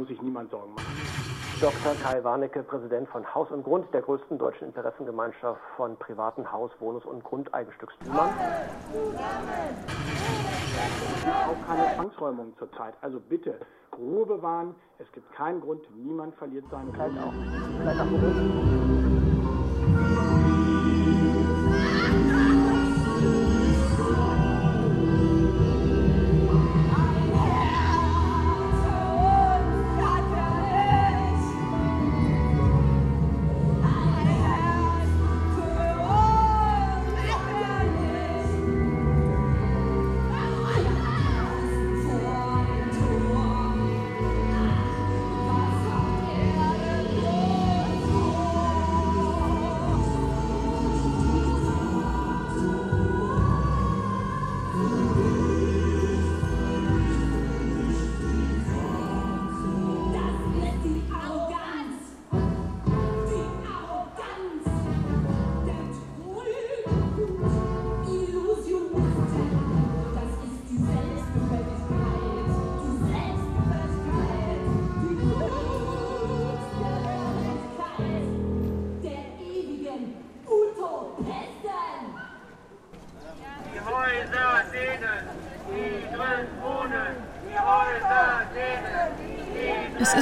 muss 0.00 0.08
sich 0.08 0.22
niemand 0.22 0.50
Sorgen 0.50 0.74
machen. 0.74 0.86
Dr. 1.60 1.94
Kai 2.02 2.24
Warnecke, 2.24 2.62
Präsident 2.62 3.06
von 3.10 3.34
Haus 3.34 3.50
und 3.50 3.64
Grund, 3.64 3.92
der 3.92 4.00
größten 4.00 4.38
deutschen 4.38 4.68
Interessengemeinschaft 4.68 5.60
von 5.76 5.94
privaten 5.96 6.50
Haus-, 6.50 6.70
Wohnungs- 6.80 7.04
und 7.04 7.22
Grundeigenstücksbühlern. 7.22 8.30
Es 10.74 11.24
gibt 11.24 11.36
auch 11.36 11.66
keine 11.66 11.94
Zwangsräumung 11.96 12.56
zurzeit. 12.58 12.94
Also 13.02 13.20
bitte 13.20 13.60
Ruhe 13.98 14.24
bewahren. 14.24 14.74
Es 14.98 15.12
gibt 15.12 15.30
keinen 15.34 15.60
Grund. 15.60 15.82
Niemand 15.94 16.34
verliert 16.36 16.64
seine 16.70 16.96
Wohnung. 16.96 17.18
auch, 17.18 17.34
vielleicht 17.78 18.00
auch 18.00 19.09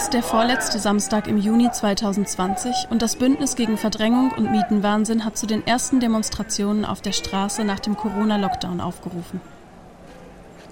ist 0.09 0.14
der 0.14 0.23
vorletzte 0.23 0.78
Samstag 0.78 1.27
im 1.27 1.37
Juni 1.37 1.70
2020 1.70 2.87
und 2.89 3.03
das 3.03 3.17
Bündnis 3.17 3.56
gegen 3.56 3.77
Verdrängung 3.77 4.33
und 4.33 4.50
Mietenwahnsinn 4.50 5.23
hat 5.23 5.37
zu 5.37 5.47
den 5.47 5.67
ersten 5.67 6.00
Demonstrationen 6.00 6.87
auf 6.87 7.03
der 7.03 7.12
Straße 7.12 7.62
nach 7.62 7.78
dem 7.78 7.95
Corona-Lockdown 7.95 8.81
aufgerufen. 8.81 9.42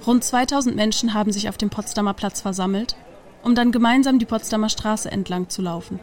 Rund 0.06 0.24
2000 0.24 0.74
Menschen 0.74 1.12
haben 1.12 1.32
sich 1.32 1.50
auf 1.50 1.58
dem 1.58 1.68
Potsdamer 1.68 2.14
Platz 2.14 2.40
versammelt, 2.40 2.96
um 3.42 3.54
dann 3.54 3.72
gemeinsam 3.72 4.18
die 4.18 4.24
Potsdamer 4.24 4.70
Straße 4.70 5.12
entlang 5.12 5.50
zu 5.50 5.60
laufen. 5.60 6.00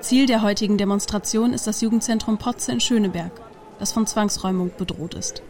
Ziel 0.00 0.26
der 0.26 0.42
heutigen 0.42 0.76
Demonstration 0.76 1.52
ist 1.52 1.68
das 1.68 1.82
Jugendzentrum 1.82 2.36
Potze 2.36 2.72
in 2.72 2.80
Schöneberg, 2.80 3.30
das 3.78 3.92
von 3.92 4.08
Zwangsräumung 4.08 4.72
bedroht 4.76 5.14
ist. 5.14 5.44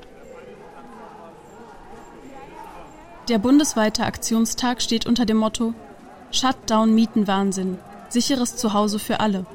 Der 3.31 3.39
bundesweite 3.39 4.05
Aktionstag 4.05 4.83
steht 4.83 5.07
unter 5.07 5.25
dem 5.25 5.39
Motto 5.39 5.73
Shutdown 6.31 6.95
Mietenwahnsinn, 6.95 7.79
sicheres 8.11 8.57
Zuhause 8.57 8.99
für 8.99 9.21
alle. 9.21 9.47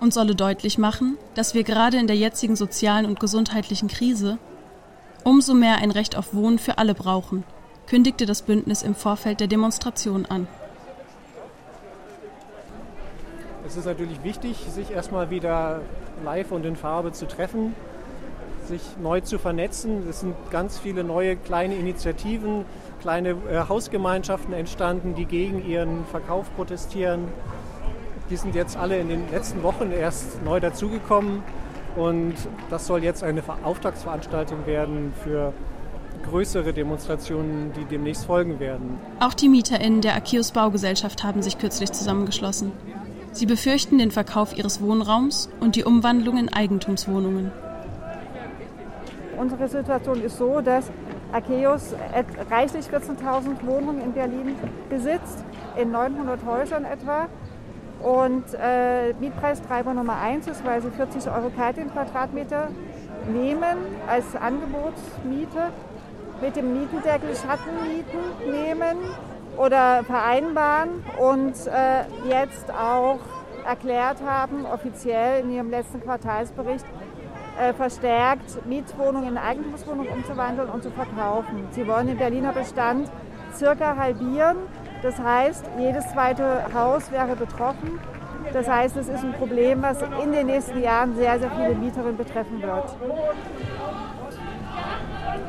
Und 0.00 0.14
solle 0.14 0.34
deutlich 0.34 0.78
machen, 0.78 1.18
dass 1.34 1.52
wir 1.52 1.62
gerade 1.62 1.98
in 1.98 2.06
der 2.06 2.16
jetzigen 2.16 2.56
sozialen 2.56 3.04
und 3.04 3.20
gesundheitlichen 3.20 3.88
Krise 3.88 4.38
umso 5.24 5.54
mehr 5.54 5.76
ein 5.76 5.90
Recht 5.90 6.16
auf 6.16 6.34
Wohnen 6.34 6.58
für 6.58 6.78
alle 6.78 6.94
brauchen, 6.94 7.44
kündigte 7.86 8.26
das 8.26 8.42
Bündnis 8.42 8.82
im 8.82 8.94
Vorfeld 8.94 9.40
der 9.40 9.46
Demonstration 9.46 10.26
an. 10.26 10.46
Es 13.66 13.76
ist 13.76 13.84
natürlich 13.84 14.22
wichtig, 14.24 14.56
sich 14.70 14.90
erstmal 14.90 15.30
wieder 15.30 15.82
live 16.24 16.50
und 16.50 16.64
in 16.64 16.76
Farbe 16.76 17.12
zu 17.12 17.28
treffen, 17.28 17.74
sich 18.70 18.80
neu 19.02 19.20
zu 19.20 19.38
vernetzen. 19.38 20.08
Es 20.08 20.20
sind 20.20 20.34
ganz 20.50 20.78
viele 20.78 21.04
neue 21.04 21.36
kleine 21.36 21.74
Initiativen, 21.74 22.64
kleine 23.00 23.30
äh, 23.30 23.68
Hausgemeinschaften 23.68 24.54
entstanden, 24.54 25.14
die 25.14 25.26
gegen 25.26 25.64
ihren 25.68 26.06
Verkauf 26.06 26.54
protestieren. 26.56 27.24
Die 28.30 28.36
sind 28.36 28.54
jetzt 28.54 28.76
alle 28.76 28.98
in 28.98 29.08
den 29.08 29.30
letzten 29.30 29.62
Wochen 29.62 29.90
erst 29.90 30.42
neu 30.44 30.60
dazugekommen 30.60 31.42
und 31.96 32.34
das 32.70 32.86
soll 32.86 33.02
jetzt 33.02 33.24
eine 33.24 33.42
Ver- 33.42 33.58
Auftragsveranstaltung 33.64 34.66
werden 34.66 35.12
für 35.24 35.52
größere 36.30 36.72
Demonstrationen, 36.72 37.72
die 37.76 37.84
demnächst 37.84 38.26
folgen 38.26 38.60
werden. 38.60 38.98
Auch 39.18 39.34
die 39.34 39.48
MieterInnen 39.48 40.00
der 40.00 40.14
Akios 40.14 40.52
Baugesellschaft 40.52 41.24
haben 41.24 41.42
sich 41.42 41.58
kürzlich 41.58 41.90
zusammengeschlossen. 41.92 42.72
Sie 43.32 43.46
befürchten 43.46 43.98
den 43.98 44.10
Verkauf 44.10 44.56
ihres 44.56 44.80
Wohnraums 44.80 45.48
und 45.60 45.76
die 45.76 45.84
Umwandlung 45.84 46.36
in 46.36 46.52
Eigentumswohnungen. 46.52 47.50
Unsere 49.40 49.68
Situation 49.68 50.22
ist 50.22 50.36
so, 50.36 50.60
dass 50.60 50.90
Akeos 51.32 51.94
reichlich 52.50 52.86
14.000 52.88 53.66
Wohnungen 53.66 54.02
in 54.02 54.12
Berlin 54.12 54.54
besitzt, 54.90 55.42
in 55.80 55.92
900 55.92 56.44
Häusern 56.44 56.84
etwa. 56.84 57.26
Und 58.02 58.44
äh, 58.52 59.14
Mietpreistreiber 59.14 59.94
Nummer 59.94 60.20
1 60.20 60.46
ist, 60.46 60.62
weil 60.66 60.82
sie 60.82 60.90
40 60.90 61.30
Euro 61.30 61.50
kalt 61.56 61.78
den 61.78 61.90
Quadratmeter 61.90 62.68
nehmen 63.32 63.78
als 64.06 64.36
Angebotsmiete, 64.36 65.72
mit 66.42 66.56
dem 66.56 66.78
Mietendeckel 66.78 67.34
Schattenmieten 67.34 68.20
nehmen 68.50 68.98
oder 69.56 70.04
vereinbaren 70.04 71.02
und 71.18 71.54
äh, 71.66 72.28
jetzt 72.28 72.70
auch 72.70 73.20
erklärt 73.66 74.18
haben, 74.26 74.66
offiziell 74.66 75.44
in 75.44 75.50
ihrem 75.50 75.70
letzten 75.70 76.02
Quartalsbericht, 76.02 76.84
äh, 77.58 77.72
verstärkt 77.72 78.66
Mietwohnungen 78.66 79.30
in 79.30 79.38
Eigentumswohnungen 79.38 80.12
umzuwandeln 80.12 80.68
und 80.68 80.82
zu 80.82 80.90
verkaufen. 80.90 81.68
Sie 81.70 81.86
wollen 81.86 82.06
den 82.06 82.18
Berliner 82.18 82.52
Bestand 82.52 83.10
circa 83.54 83.96
halbieren. 83.96 84.56
Das 85.02 85.18
heißt, 85.18 85.64
jedes 85.78 86.10
zweite 86.12 86.64
Haus 86.74 87.10
wäre 87.10 87.36
betroffen. 87.36 87.98
Das 88.52 88.68
heißt, 88.68 88.96
es 88.96 89.08
ist 89.08 89.22
ein 89.22 89.32
Problem, 89.32 89.82
was 89.82 89.98
in 90.22 90.32
den 90.32 90.46
nächsten 90.46 90.82
Jahren 90.82 91.14
sehr, 91.14 91.38
sehr 91.38 91.50
viele 91.50 91.74
Mieterinnen 91.74 92.16
betreffen 92.16 92.60
wird. 92.62 92.96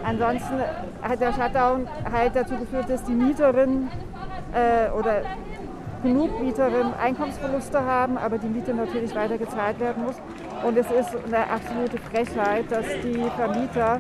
Ansonsten 0.04 0.62
hat 1.02 1.22
der 1.22 1.34
Shutdown 1.34 1.88
halt 2.12 2.36
dazu 2.36 2.58
geführt, 2.58 2.90
dass 2.90 3.04
die 3.04 3.14
Mieterinnen 3.14 3.90
äh, 4.54 4.90
oder 4.92 5.22
genug 6.04 6.42
Mieterinnen 6.42 6.94
Einkommensverluste 6.94 7.84
haben, 7.84 8.18
aber 8.18 8.38
die 8.38 8.48
Miete 8.48 8.74
natürlich 8.74 9.14
weiter 9.16 9.38
gezahlt 9.38 9.80
werden 9.80 10.04
muss. 10.04 10.16
Und 10.66 10.78
es 10.78 10.88
ist 10.92 11.16
eine 11.26 11.50
absolute 11.50 11.98
Frechheit, 11.98 12.72
dass 12.72 12.86
die 13.04 13.24
Vermieter 13.36 14.00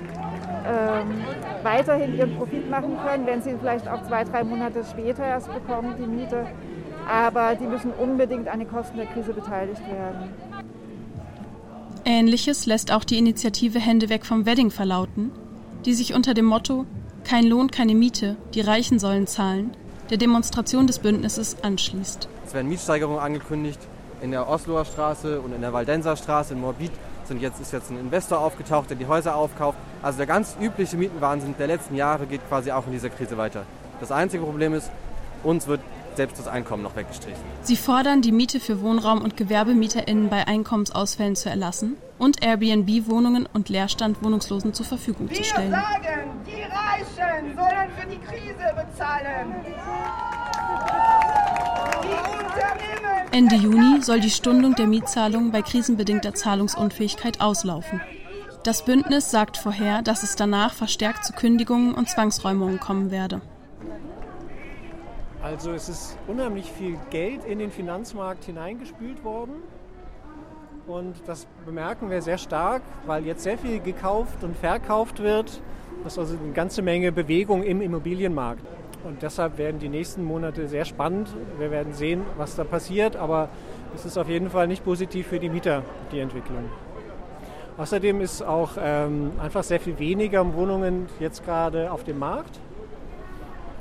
ähm, 0.67 1.23
weiterhin 1.63 2.15
ihren 2.15 2.35
Profit 2.35 2.69
machen 2.69 2.97
können, 3.05 3.25
wenn 3.25 3.41
sie 3.41 3.55
vielleicht 3.59 3.87
auch 3.87 4.03
zwei, 4.07 4.23
drei 4.23 4.43
Monate 4.43 4.83
später 4.83 5.25
erst 5.25 5.51
bekommen, 5.53 5.95
die 5.99 6.07
Miete. 6.07 6.47
Aber 7.09 7.55
die 7.55 7.65
müssen 7.65 7.91
unbedingt 7.91 8.47
an 8.47 8.59
den 8.59 8.69
Kosten 8.69 8.97
der 8.97 9.07
Krise 9.07 9.33
beteiligt 9.33 9.81
werden. 9.87 10.29
Ähnliches 12.05 12.65
lässt 12.65 12.91
auch 12.91 13.03
die 13.03 13.17
Initiative 13.17 13.79
Hände 13.79 14.09
weg 14.09 14.25
vom 14.25 14.45
Wedding 14.45 14.71
verlauten, 14.71 15.31
die 15.85 15.93
sich 15.93 16.13
unter 16.13 16.33
dem 16.33 16.45
Motto 16.45 16.85
Kein 17.23 17.45
Lohn, 17.45 17.69
keine 17.69 17.93
Miete, 17.93 18.37
die 18.53 18.61
Reichen 18.61 18.97
sollen 18.97 19.27
zahlen, 19.27 19.71
der 20.11 20.17
Demonstration 20.17 20.87
des 20.87 20.99
Bündnisses 20.99 21.55
anschließt. 21.63 22.27
Es 22.45 22.53
werden 22.53 22.67
Mietsteigerungen 22.67 23.19
angekündigt 23.19 23.79
in 24.21 24.31
der 24.31 24.47
Osloer 24.47 24.83
Straße 24.83 25.39
und 25.39 25.55
in 25.55 25.61
der 25.61 25.71
Waldenser 25.71 26.17
Straße 26.17 26.53
in 26.53 26.59
Moabit. 26.59 26.91
Sind 27.23 27.41
jetzt, 27.41 27.61
ist 27.61 27.71
jetzt 27.71 27.89
ein 27.89 27.97
Investor 27.97 28.39
aufgetaucht, 28.39 28.89
der 28.89 28.97
die 28.97 29.07
Häuser 29.07 29.35
aufkauft. 29.35 29.77
Also 30.01 30.17
der 30.17 30.27
ganz 30.27 30.57
übliche 30.59 30.97
Mietenwahnsinn 30.97 31.55
der 31.57 31.67
letzten 31.67 31.95
Jahre 31.95 32.25
geht 32.25 32.41
quasi 32.49 32.71
auch 32.71 32.85
in 32.87 32.91
dieser 32.91 33.09
Krise 33.09 33.37
weiter. 33.37 33.63
Das 34.01 34.11
einzige 34.11 34.43
Problem 34.43 34.73
ist, 34.73 34.91
uns 35.43 35.67
wird 35.67 35.79
selbst 36.15 36.39
das 36.39 36.47
Einkommen 36.47 36.83
noch 36.83 36.95
weggestrichen. 36.95 37.41
Sie 37.61 37.75
fordern, 37.75 38.21
die 38.21 38.31
Miete 38.31 38.59
für 38.59 38.81
Wohnraum- 38.81 39.21
und 39.21 39.37
GewerbemieterInnen 39.37 40.29
bei 40.29 40.47
Einkommensausfällen 40.47 41.35
zu 41.35 41.49
erlassen 41.49 41.97
und 42.17 42.43
Airbnb-Wohnungen 42.43 43.47
und 43.51 43.69
Leerstand 43.69 44.23
Wohnungslosen 44.23 44.73
zur 44.73 44.85
Verfügung 44.85 45.29
zu 45.29 45.37
Wir 45.37 45.43
stellen. 45.43 45.71
sagen, 45.71 46.29
die 46.45 46.61
Reichen 46.61 47.55
sollen 47.55 47.91
für 47.97 48.07
die 48.07 48.19
Krise 48.19 48.75
bezahlen. 48.75 49.55
Die 53.31 53.37
Ende 53.37 53.55
Juni 53.55 54.01
soll 54.01 54.19
die 54.19 54.29
Stundung 54.29 54.75
der 54.75 54.87
Mietzahlung 54.87 55.51
bei 55.51 55.61
krisenbedingter 55.61 56.33
Zahlungsunfähigkeit 56.33 57.39
auslaufen. 57.39 58.01
Das 58.63 58.85
Bündnis 58.85 59.31
sagt 59.31 59.57
vorher, 59.57 60.01
dass 60.01 60.21
es 60.21 60.35
danach 60.35 60.73
verstärkt 60.73 61.25
zu 61.25 61.33
Kündigungen 61.33 61.93
und 61.95 62.09
Zwangsräumungen 62.09 62.79
kommen 62.79 63.09
werde. 63.09 63.41
Also 65.43 65.71
es 65.71 65.89
ist 65.89 66.17
unheimlich 66.27 66.71
viel 66.71 66.97
Geld 67.09 67.45
in 67.45 67.57
den 67.57 67.71
Finanzmarkt 67.71 68.43
hineingespült 68.43 69.23
worden. 69.23 69.55
Und 70.85 71.15
das 71.25 71.47
bemerken 71.65 72.11
wir 72.11 72.21
sehr 72.21 72.37
stark, 72.37 72.83
weil 73.07 73.25
jetzt 73.25 73.43
sehr 73.43 73.57
viel 73.57 73.79
gekauft 73.79 74.43
und 74.43 74.55
verkauft 74.55 75.21
wird. 75.21 75.61
Das 76.03 76.13
ist 76.13 76.19
also 76.19 76.37
eine 76.37 76.53
ganze 76.53 76.83
Menge 76.83 77.11
Bewegung 77.11 77.63
im 77.63 77.81
Immobilienmarkt. 77.81 78.63
Und 79.03 79.23
deshalb 79.23 79.57
werden 79.57 79.79
die 79.79 79.89
nächsten 79.89 80.23
Monate 80.23 80.67
sehr 80.67 80.85
spannend. 80.85 81.29
Wir 81.57 81.71
werden 81.71 81.93
sehen, 81.93 82.23
was 82.37 82.55
da 82.55 82.63
passiert. 82.63 83.15
Aber 83.15 83.49
es 83.95 84.05
ist 84.05 84.17
auf 84.19 84.29
jeden 84.29 84.51
Fall 84.51 84.67
nicht 84.67 84.83
positiv 84.83 85.27
für 85.27 85.39
die 85.39 85.49
Mieter, 85.49 85.83
die 86.11 86.19
Entwicklung. 86.19 86.65
Außerdem 87.77 88.21
ist 88.21 88.43
auch 88.43 88.71
ähm, 88.79 89.31
einfach 89.41 89.63
sehr 89.63 89.79
viel 89.79 89.97
weniger 89.97 90.53
Wohnungen 90.53 91.07
jetzt 91.19 91.43
gerade 91.43 91.91
auf 91.91 92.03
dem 92.03 92.19
Markt. 92.19 92.59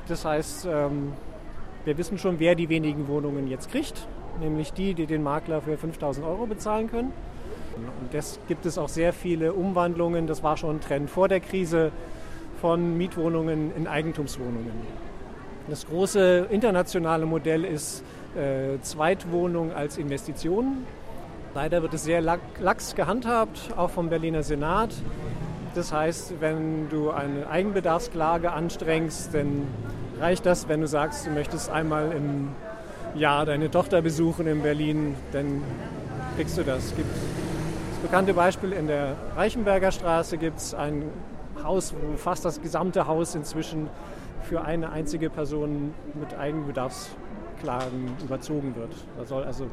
Das 0.07 0.25
heißt, 0.25 0.67
ähm, 0.71 1.13
wir 1.85 1.97
wissen 1.97 2.17
schon, 2.17 2.39
wer 2.39 2.55
die 2.55 2.69
wenigen 2.69 3.07
Wohnungen 3.07 3.47
jetzt 3.47 3.71
kriegt, 3.71 4.07
nämlich 4.39 4.73
die, 4.73 4.93
die 4.93 5.05
den 5.05 5.23
Makler 5.23 5.61
für 5.61 5.77
5000 5.77 6.25
Euro 6.25 6.45
bezahlen 6.45 6.89
können. 6.89 7.11
Und 7.75 8.13
das 8.13 8.39
gibt 8.47 8.65
es 8.65 8.77
auch 8.77 8.89
sehr 8.89 9.13
viele 9.13 9.53
Umwandlungen, 9.53 10.27
das 10.27 10.43
war 10.43 10.57
schon 10.57 10.77
ein 10.77 10.81
Trend 10.81 11.09
vor 11.09 11.27
der 11.27 11.39
Krise, 11.39 11.91
von 12.61 12.95
Mietwohnungen 12.95 13.75
in 13.75 13.87
Eigentumswohnungen. 13.87 14.71
Das 15.67 15.87
große 15.87 16.47
internationale 16.51 17.25
Modell 17.25 17.65
ist 17.65 18.03
äh, 18.35 18.79
Zweitwohnung 18.81 19.73
als 19.73 19.97
Investition. 19.97 20.85
Leider 21.55 21.81
wird 21.81 21.95
es 21.95 22.03
sehr 22.03 22.21
lax 22.21 22.95
gehandhabt, 22.95 23.71
auch 23.75 23.89
vom 23.89 24.09
Berliner 24.09 24.43
Senat. 24.43 24.93
Das 25.73 25.91
heißt, 25.91 26.35
wenn 26.39 26.89
du 26.89 27.09
eine 27.09 27.49
Eigenbedarfsklage 27.49 28.51
anstrengst, 28.51 29.33
dann 29.33 29.67
reicht 30.21 30.45
das, 30.45 30.69
wenn 30.69 30.81
du 30.81 30.87
sagst, 30.87 31.25
du 31.25 31.31
möchtest 31.31 31.69
einmal 31.69 32.11
im 32.11 32.49
Jahr 33.15 33.45
deine 33.45 33.71
Tochter 33.71 34.01
besuchen 34.01 34.47
in 34.47 34.61
Berlin, 34.61 35.15
dann 35.31 35.63
kriegst 36.37 36.57
du 36.57 36.63
das. 36.63 36.95
Gibt 36.95 37.09
das 37.09 37.99
bekannte 37.99 38.33
Beispiel 38.33 38.71
in 38.71 38.87
der 38.87 39.15
Reichenberger 39.35 39.91
Straße 39.91 40.37
gibt 40.37 40.59
es 40.59 40.73
ein 40.73 41.03
Haus, 41.63 41.93
wo 41.93 42.17
fast 42.17 42.45
das 42.45 42.61
gesamte 42.61 43.07
Haus 43.07 43.35
inzwischen 43.35 43.89
für 44.43 44.63
eine 44.63 44.91
einzige 44.91 45.29
Person 45.29 45.93
mit 46.19 46.37
Eigenbedarfsklagen 46.37 48.11
überzogen 48.23 48.75
wird. 48.75 48.93
Da 49.17 49.25
soll 49.25 49.43
also 49.43 49.67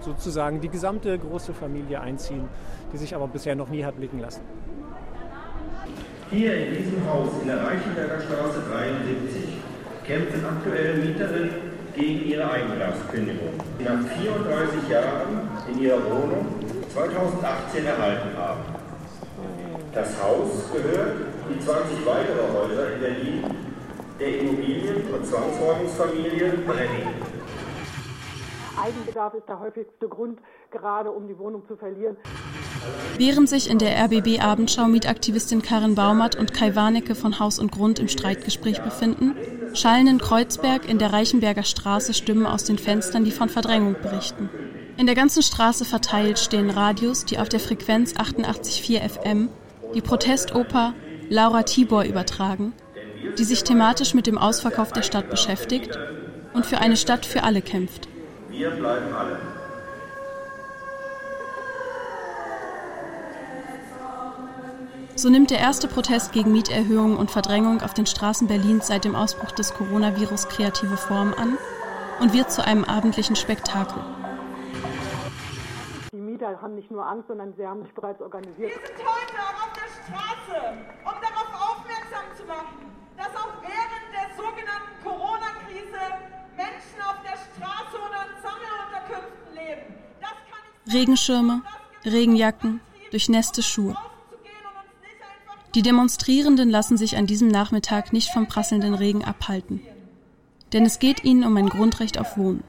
sozusagen 0.00 0.60
die 0.60 0.68
gesamte 0.68 1.18
große 1.18 1.54
Familie 1.54 2.00
einziehen, 2.00 2.48
die 2.92 2.98
sich 2.98 3.14
aber 3.14 3.28
bisher 3.28 3.54
noch 3.54 3.68
nie 3.68 3.84
hat 3.84 3.96
blicken 3.96 4.20
lassen. 4.20 4.42
Hier 6.30 6.66
in 6.66 6.76
diesem 6.76 7.08
Haus 7.08 7.28
in 7.40 7.48
der 7.48 7.64
Reichenberger 7.64 8.20
Straße 8.20 8.60
73 8.70 9.53
kämpfen 10.04 10.44
aktuell 10.44 10.96
Mieterinnen 10.98 11.74
gegen 11.94 12.28
ihre 12.28 12.50
Eigenbedarfskündigung, 12.50 13.54
die 13.78 13.84
nach 13.84 14.00
34 14.00 14.88
Jahren 14.88 15.48
in 15.72 15.80
ihrer 15.80 16.04
Wohnung 16.04 16.46
2018 16.92 17.86
erhalten 17.86 18.36
haben. 18.36 18.60
Das 19.92 20.22
Haus 20.22 20.70
gehört, 20.72 21.16
wie 21.48 21.58
20 21.58 22.04
weitere 22.04 22.42
Häuser 22.52 22.94
in 22.94 23.00
Berlin, 23.00 23.44
der 24.18 24.40
Immobilien- 24.40 25.14
und 25.14 25.26
Zwangsräumungsfamilie 25.26 26.52
Brenning. 26.66 27.08
Eigenbedarf 28.76 29.34
ist 29.34 29.48
der 29.48 29.60
häufigste 29.60 30.08
Grund, 30.08 30.40
gerade 30.70 31.10
um 31.10 31.28
die 31.28 31.38
Wohnung 31.38 31.64
zu 31.66 31.76
verlieren. 31.76 32.16
Während 33.16 33.48
sich 33.48 33.70
in 33.70 33.78
der 33.78 33.96
RBB-Abendschau 34.04 34.86
Mietaktivistin 34.86 35.62
Karin 35.62 35.94
Baumert 35.94 36.34
und 36.34 36.52
Kai 36.52 36.74
Warnecke 36.74 37.14
von 37.14 37.38
Haus 37.38 37.58
und 37.58 37.70
Grund 37.70 37.98
im 37.98 38.08
Streitgespräch 38.08 38.80
befinden, 38.80 39.34
schallen 39.74 40.08
in 40.08 40.18
Kreuzberg 40.18 40.88
in 40.88 40.98
der 40.98 41.12
Reichenberger 41.12 41.62
Straße 41.62 42.12
Stimmen 42.12 42.46
aus 42.46 42.64
den 42.64 42.78
Fenstern, 42.78 43.24
die 43.24 43.30
von 43.30 43.48
Verdrängung 43.48 43.94
berichten. 44.02 44.50
In 44.96 45.06
der 45.06 45.14
ganzen 45.14 45.42
Straße 45.42 45.84
verteilt 45.84 46.38
stehen 46.38 46.70
Radios, 46.70 47.24
die 47.24 47.38
auf 47.38 47.48
der 47.48 47.60
Frequenz 47.60 48.14
88,4 48.14 49.08
FM 49.08 49.48
die 49.94 50.00
Protestoper 50.00 50.94
Laura 51.28 51.62
Tibor 51.62 52.04
übertragen, 52.04 52.72
die 53.38 53.44
sich 53.44 53.64
thematisch 53.64 54.14
mit 54.14 54.26
dem 54.26 54.38
Ausverkauf 54.38 54.92
der 54.92 55.02
Stadt 55.02 55.30
beschäftigt 55.30 55.98
und 56.52 56.66
für 56.66 56.78
eine 56.78 56.96
Stadt 56.96 57.26
für 57.26 57.42
alle 57.42 57.62
kämpft. 57.62 58.08
Wir 58.50 58.70
bleiben 58.70 59.14
alle. 59.14 59.63
So 65.24 65.30
nimmt 65.30 65.50
der 65.50 65.58
erste 65.58 65.88
Protest 65.88 66.32
gegen 66.32 66.52
Mieterhöhung 66.52 67.16
und 67.16 67.30
Verdrängung 67.30 67.80
auf 67.80 67.94
den 67.94 68.04
Straßen 68.04 68.46
Berlins 68.46 68.88
seit 68.88 69.06
dem 69.06 69.14
Ausbruch 69.14 69.52
des 69.52 69.72
Coronavirus 69.72 70.50
kreative 70.50 70.98
Form 70.98 71.32
an 71.32 71.56
und 72.20 72.34
wird 72.34 72.52
zu 72.52 72.62
einem 72.62 72.84
abendlichen 72.84 73.34
Spektakel. 73.34 74.02
Die 76.12 76.20
Mieter 76.20 76.60
haben 76.60 76.74
nicht 76.74 76.90
nur 76.90 77.06
Angst, 77.06 77.28
sondern 77.28 77.54
sie 77.56 77.66
haben 77.66 77.82
sich 77.84 77.94
bereits 77.94 78.20
organisiert. 78.20 78.70
Wir 78.70 78.86
sind 78.86 78.98
heute 78.98 79.40
auf 79.40 79.72
der 79.72 79.88
Straße, 80.04 80.76
um 81.06 81.14
darauf 81.22 81.70
aufmerksam 81.70 82.26
zu 82.36 82.44
machen, 82.44 82.92
dass 83.16 83.34
auch 83.34 83.62
während 83.62 84.06
der 84.12 84.28
sogenannten 84.36 85.04
Corona-Krise 85.04 86.04
Menschen 86.54 87.00
auf 87.00 87.16
der 87.24 87.38
Straße 87.48 87.96
oder 87.96 88.26
in 88.28 88.42
Sammelunterkünften 88.42 89.54
leben. 89.54 89.94
Regenschirme, 90.92 91.62
Regenjacken, 92.04 92.82
durchnässte 93.10 93.62
Schuhe. 93.62 93.96
Die 95.74 95.82
Demonstrierenden 95.82 96.70
lassen 96.70 96.96
sich 96.96 97.16
an 97.16 97.26
diesem 97.26 97.48
Nachmittag 97.48 98.12
nicht 98.12 98.30
vom 98.30 98.46
prasselnden 98.46 98.94
Regen 98.94 99.24
abhalten. 99.24 99.80
Denn 100.72 100.84
es 100.84 101.00
geht 101.00 101.24
ihnen 101.24 101.44
um 101.44 101.56
ein 101.56 101.68
Grundrecht 101.68 102.18
auf 102.18 102.36
Wohnen. 102.36 102.62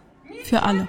Für 0.44 0.64
alle. 0.64 0.88